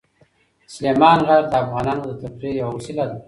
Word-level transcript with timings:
سلیمان 0.73 1.19
غر 1.27 1.43
د 1.51 1.53
افغانانو 1.63 2.03
د 2.09 2.11
تفریح 2.21 2.53
یوه 2.61 2.73
وسیله 2.77 3.05
ده. 3.09 3.17